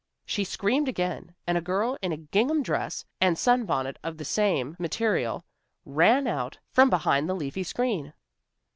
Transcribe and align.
She 0.25 0.43
screamed 0.43 0.87
again, 0.89 1.35
and 1.45 1.59
a 1.59 1.61
girl 1.61 1.95
in 2.01 2.11
a 2.11 2.17
gingham 2.17 2.63
dress 2.63 3.05
and 3.19 3.37
sunbonnet 3.37 3.99
of 4.03 4.17
the 4.17 4.25
same 4.25 4.75
material, 4.79 5.45
ran 5.85 6.25
out 6.25 6.57
from 6.71 6.89
behind 6.89 7.29
the 7.29 7.35
leafy 7.35 7.61
screen. 7.61 8.11